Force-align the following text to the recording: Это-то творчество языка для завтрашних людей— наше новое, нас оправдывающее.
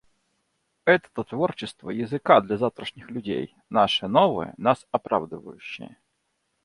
Это-то 0.85 1.23
творчество 1.23 1.91
языка 1.91 2.41
для 2.41 2.57
завтрашних 2.57 3.11
людей— 3.11 3.53
наше 3.69 4.07
новое, 4.07 4.55
нас 4.57 4.87
оправдывающее. 4.89 5.95